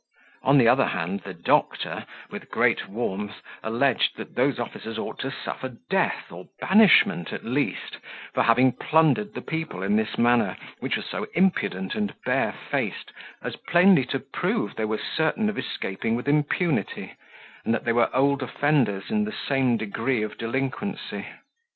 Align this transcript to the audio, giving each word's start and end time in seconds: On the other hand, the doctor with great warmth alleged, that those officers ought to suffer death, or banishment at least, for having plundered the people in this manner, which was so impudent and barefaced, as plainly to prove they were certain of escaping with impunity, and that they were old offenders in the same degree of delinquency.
On 0.41 0.57
the 0.57 0.67
other 0.67 0.87
hand, 0.87 1.19
the 1.19 1.33
doctor 1.35 2.07
with 2.31 2.49
great 2.49 2.87
warmth 2.89 3.43
alleged, 3.61 4.15
that 4.17 4.33
those 4.35 4.57
officers 4.57 4.97
ought 4.97 5.19
to 5.19 5.29
suffer 5.31 5.77
death, 5.91 6.31
or 6.31 6.47
banishment 6.59 7.31
at 7.31 7.45
least, 7.45 7.97
for 8.33 8.41
having 8.41 8.71
plundered 8.71 9.35
the 9.35 9.43
people 9.43 9.83
in 9.83 9.97
this 9.97 10.17
manner, 10.17 10.57
which 10.79 10.95
was 10.97 11.05
so 11.05 11.27
impudent 11.35 11.93
and 11.93 12.15
barefaced, 12.25 13.11
as 13.43 13.55
plainly 13.55 14.03
to 14.05 14.17
prove 14.17 14.75
they 14.75 14.85
were 14.85 14.97
certain 14.97 15.49
of 15.49 15.59
escaping 15.59 16.15
with 16.15 16.27
impunity, 16.27 17.11
and 17.63 17.71
that 17.71 17.83
they 17.83 17.93
were 17.93 18.09
old 18.11 18.41
offenders 18.41 19.11
in 19.11 19.23
the 19.25 19.35
same 19.47 19.77
degree 19.77 20.23
of 20.23 20.35
delinquency. 20.35 21.27